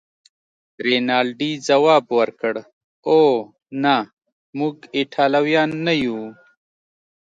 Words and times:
رینالډي 0.87 1.51
ځواب 1.67 2.05
ورکړ: 2.19 2.55
اوه، 3.09 3.39
نه، 3.83 3.95
موږ 4.57 4.75
ایټالویان 4.97 5.69
نه 5.85 5.93
یو. 6.03 6.19